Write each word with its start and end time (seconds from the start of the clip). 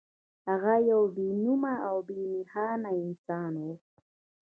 هغه 0.47 0.73
يو 0.91 1.01
بې 1.15 1.27
نومه 1.43 1.73
او 1.87 1.97
بې 2.07 2.19
نښانه 2.37 2.89
انسان 3.03 3.53
و. 3.65 3.67